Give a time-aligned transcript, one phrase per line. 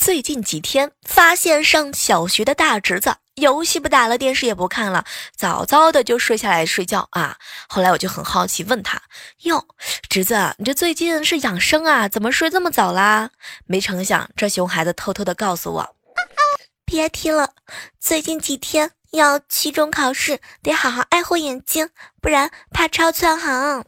[0.00, 5.04] 最近几天发现上小学的大侄子游戏不打了，电视也不看了，
[5.36, 7.36] 早早的就睡下来睡觉啊。
[7.68, 8.98] 后来我就很好奇问他
[9.42, 9.62] 哟，
[10.08, 13.28] 侄子，你这最近是养生啊，怎么睡这么早啦？
[13.66, 15.94] 没成想这熊孩子偷偷的告诉我，
[16.86, 17.50] 别提了，
[18.00, 21.90] 最近几天要期中考试，得好好爱护眼睛，
[22.22, 23.84] 不然怕抄错行。